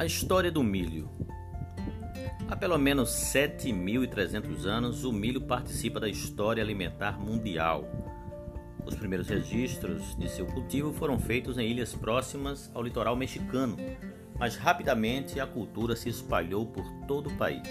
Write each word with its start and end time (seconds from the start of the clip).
A 0.00 0.06
história 0.06 0.50
do 0.50 0.62
milho. 0.62 1.10
Há 2.48 2.56
pelo 2.56 2.78
menos 2.78 3.10
7.300 3.10 4.64
anos, 4.64 5.04
o 5.04 5.12
milho 5.12 5.42
participa 5.42 6.00
da 6.00 6.08
história 6.08 6.62
alimentar 6.62 7.20
mundial. 7.20 7.84
Os 8.86 8.94
primeiros 8.94 9.28
registros 9.28 10.16
de 10.16 10.26
seu 10.26 10.46
cultivo 10.46 10.90
foram 10.94 11.18
feitos 11.18 11.58
em 11.58 11.68
ilhas 11.68 11.92
próximas 11.92 12.70
ao 12.72 12.82
litoral 12.82 13.14
mexicano, 13.14 13.76
mas 14.38 14.56
rapidamente 14.56 15.38
a 15.38 15.46
cultura 15.46 15.94
se 15.94 16.08
espalhou 16.08 16.64
por 16.64 16.90
todo 17.06 17.28
o 17.28 17.36
país. 17.36 17.68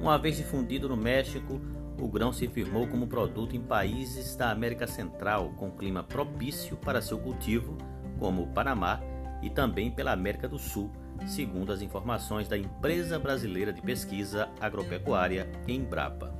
Uma 0.00 0.16
vez 0.16 0.36
difundido 0.36 0.88
no 0.88 0.96
México, 0.96 1.60
o 2.00 2.06
grão 2.06 2.32
se 2.32 2.46
firmou 2.46 2.86
como 2.86 3.08
produto 3.08 3.56
em 3.56 3.60
países 3.60 4.36
da 4.36 4.52
América 4.52 4.86
Central 4.86 5.52
com 5.56 5.72
clima 5.72 6.04
propício 6.04 6.76
para 6.76 7.02
seu 7.02 7.18
cultivo, 7.18 7.76
como 8.20 8.44
o 8.44 8.52
Panamá, 8.52 9.00
e 9.42 9.50
também 9.50 9.90
pela 9.90 10.12
América 10.12 10.46
do 10.46 10.60
Sul, 10.60 10.92
segundo 11.26 11.72
as 11.72 11.82
informações 11.82 12.48
da 12.48 12.56
Empresa 12.56 13.18
Brasileira 13.18 13.72
de 13.72 13.80
Pesquisa 13.80 14.48
Agropecuária, 14.60 15.48
Embrapa. 15.66 16.32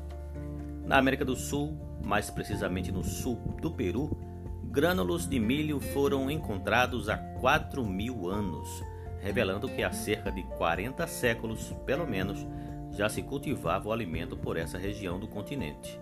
Na 0.84 0.98
América 0.98 1.24
do 1.24 1.34
Sul, 1.34 1.78
mais 2.04 2.30
precisamente 2.30 2.92
no 2.92 3.02
sul 3.02 3.36
do 3.60 3.70
Peru, 3.70 4.16
grânulos 4.64 5.28
de 5.28 5.40
milho 5.40 5.80
foram 5.80 6.30
encontrados 6.30 7.08
há 7.08 7.16
4 7.16 7.84
mil 7.84 8.28
anos, 8.28 8.82
revelando 9.20 9.68
que 9.68 9.82
há 9.82 9.90
cerca 9.90 10.30
de 10.30 10.42
40 10.42 11.06
séculos, 11.06 11.74
pelo 11.86 12.06
menos, 12.06 12.46
já 12.90 13.08
se 13.08 13.22
cultivava 13.22 13.88
o 13.88 13.92
alimento 13.92 14.36
por 14.36 14.56
essa 14.56 14.76
região 14.76 15.18
do 15.18 15.26
continente. 15.26 15.98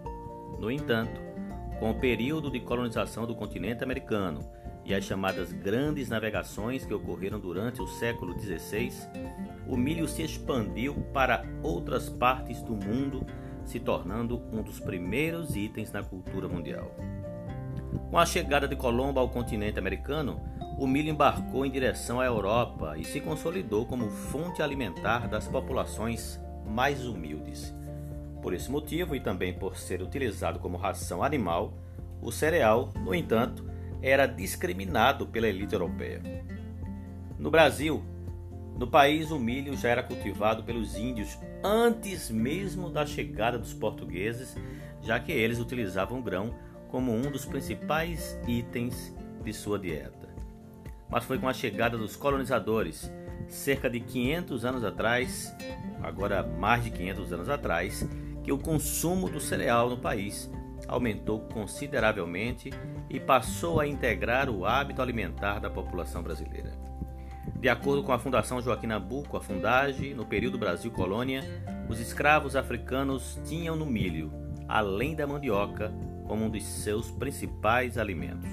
No 0.59 0.70
entanto, 0.70 1.20
com 1.78 1.90
o 1.90 2.01
período 2.01 2.51
de 2.51 2.60
colonização 2.60 3.26
do 3.26 3.34
continente 3.34 3.82
americano 3.84 4.40
e 4.84 4.95
as 4.95 5.04
chamadas 5.04 5.52
grandes 5.52 6.09
navegações 6.09 6.84
que 6.84 6.92
ocorreram 6.92 7.38
durante 7.38 7.80
o 7.80 7.86
século 7.86 8.38
XVI, 8.38 8.93
o 9.66 9.76
milho 9.76 10.09
se 10.09 10.23
expandiu 10.23 10.95
para 11.12 11.45
outras 11.62 12.09
partes 12.09 12.60
do 12.62 12.74
mundo, 12.74 13.24
se 13.65 13.79
tornando 13.79 14.42
um 14.52 14.62
dos 14.62 14.80
primeiros 14.80 15.54
itens 15.54 15.92
na 15.92 16.02
cultura 16.02 16.48
mundial. 16.48 16.95
Com 18.10 18.18
a 18.18 18.26
chegada 18.26 18.66
de 18.66 18.74
Colombo 18.74 19.20
ao 19.20 19.29
continente 19.29 19.79
americano, 19.79 20.40
o 20.79 20.87
milho 20.87 21.10
embarcou 21.10 21.64
em 21.64 21.70
direção 21.70 22.20
à 22.20 22.26
Europa 22.26 22.95
e 22.98 23.04
se 23.04 23.20
consolidou 23.20 23.87
como 23.87 24.10
fonte 24.10 24.62
alimentar 24.62 25.29
das 25.29 25.46
populações 25.46 26.40
mais 26.66 27.07
humildes. 27.07 27.74
Por 28.40 28.52
esse 28.52 28.70
motivo 28.70 29.14
e 29.14 29.20
também 29.20 29.54
por 29.54 29.76
ser 29.76 30.02
utilizado 30.02 30.59
como 30.59 30.76
ração 30.76 31.23
animal, 31.23 31.74
o 32.20 32.32
cereal, 32.32 32.92
no 33.04 33.14
entanto, 33.14 33.71
era 34.02 34.26
discriminado 34.26 35.26
pela 35.26 35.48
elite 35.48 35.72
europeia. 35.72 36.20
No 37.38 37.50
Brasil, 37.50 38.02
no 38.76 38.86
país, 38.86 39.30
o 39.30 39.38
milho 39.38 39.76
já 39.76 39.90
era 39.90 40.02
cultivado 40.02 40.64
pelos 40.64 40.96
índios 40.96 41.38
antes 41.62 42.30
mesmo 42.30 42.90
da 42.90 43.06
chegada 43.06 43.58
dos 43.58 43.73
portugueses, 43.73 44.56
já 45.00 45.20
que 45.20 45.30
eles 45.30 45.60
utilizavam 45.60 46.18
o 46.18 46.23
grão 46.23 46.54
como 46.88 47.12
um 47.12 47.30
dos 47.30 47.45
principais 47.45 48.38
itens 48.46 49.14
de 49.45 49.52
sua 49.52 49.78
dieta. 49.78 50.28
Mas 51.08 51.24
foi 51.24 51.38
com 51.38 51.48
a 51.48 51.52
chegada 51.52 51.96
dos 51.96 52.16
colonizadores, 52.16 53.10
cerca 53.46 53.88
de 53.88 54.00
500 54.00 54.64
anos 54.64 54.84
atrás, 54.84 55.54
agora 56.02 56.42
mais 56.42 56.84
de 56.84 56.90
500 56.90 57.32
anos 57.32 57.48
atrás, 57.48 58.08
que 58.42 58.50
o 58.50 58.58
consumo 58.58 59.28
do 59.28 59.40
cereal 59.40 59.88
no 59.90 59.98
país 59.98 60.50
aumentou 60.93 61.40
consideravelmente 61.40 62.71
e 63.09 63.18
passou 63.18 63.80
a 63.80 63.87
integrar 63.87 64.50
o 64.50 64.66
hábito 64.66 65.00
alimentar 65.00 65.59
da 65.59 65.71
população 65.71 66.22
brasileira. 66.22 66.72
De 67.59 67.69
acordo 67.69 68.03
com 68.03 68.12
a 68.12 68.19
Fundação 68.19 68.60
Joaquim 68.60 68.87
Nabuco, 68.87 69.37
a 69.37 69.41
Fundage, 69.41 70.15
no 70.15 70.26
período 70.26 70.59
Brasil 70.59 70.91
Colônia, 70.91 71.43
os 71.88 71.98
escravos 71.98 72.54
africanos 72.56 73.41
tinham 73.44 73.75
no 73.75 73.86
milho, 73.86 74.32
além 74.69 75.14
da 75.14 75.26
mandioca, 75.26 75.92
como 76.26 76.44
um 76.44 76.50
dos 76.50 76.64
seus 76.64 77.10
principais 77.10 77.97
alimentos. 77.97 78.50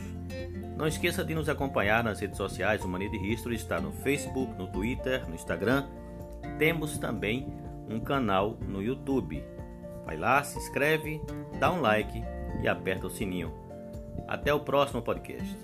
Não 0.78 0.88
esqueça 0.88 1.26
de 1.26 1.36
nos 1.36 1.50
acompanhar 1.50 2.04
nas 2.04 2.22
redes 2.22 2.38
sociais. 2.38 2.86
O 2.86 2.88
Mania 2.88 3.10
de 3.10 3.18
History 3.18 3.56
está 3.56 3.82
no 3.82 3.92
Facebook, 3.92 4.58
no 4.58 4.68
Twitter, 4.68 5.28
no 5.28 5.36
Instagram. 5.36 5.86
Temos 6.58 6.98
também 6.98 7.54
um 7.90 8.00
canal 8.00 8.58
no 8.66 8.82
YouTube. 8.82 9.44
Vai 10.10 10.18
lá, 10.18 10.44
se 10.44 10.58
inscreve, 10.58 11.22
dá 11.60 11.72
um 11.72 11.82
like 11.82 12.24
e 12.64 12.68
aperta 12.68 13.06
o 13.06 13.12
sininho. 13.12 13.54
Até 14.28 14.52
o 14.52 14.60
próximo 14.60 15.04
podcast. 15.04 15.56